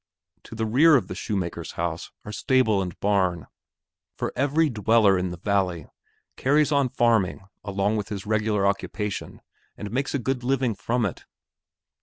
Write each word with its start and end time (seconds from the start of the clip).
To 0.45 0.55
the 0.55 0.65
rear 0.65 0.95
of 0.95 1.09
the 1.09 1.13
shoemaker's 1.13 1.73
house 1.73 2.09
are 2.25 2.31
stable 2.31 2.81
and 2.81 2.99
barn; 2.99 3.45
for 4.17 4.33
every 4.35 4.67
dweller 4.67 5.15
in 5.15 5.29
the 5.29 5.37
valley 5.37 5.85
carries 6.37 6.71
on 6.71 6.89
farming 6.89 7.47
along 7.63 7.97
with 7.97 8.09
his 8.09 8.25
regular 8.25 8.65
occupation 8.65 9.41
and 9.77 9.91
makes 9.91 10.15
a 10.15 10.17
good 10.17 10.43
living 10.43 10.73
from 10.73 11.05
it. 11.05 11.25